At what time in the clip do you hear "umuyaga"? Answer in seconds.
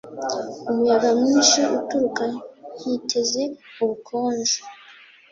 0.69-1.09